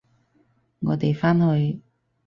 [0.79, 1.79] 我哋返去！